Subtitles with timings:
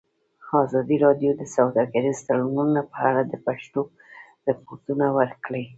[0.65, 3.81] ازادي راډیو د سوداګریز تړونونه په اړه د پېښو
[4.47, 5.63] رپوټونه ورکړي.